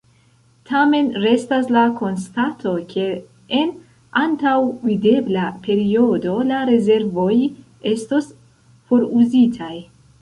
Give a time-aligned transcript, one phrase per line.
[0.67, 3.03] Tamen, restas la konstato ke
[3.59, 3.69] en
[4.23, 7.33] antaŭvidebla periodo la rezervoj
[7.93, 8.35] estos
[8.91, 9.75] foruzitaj.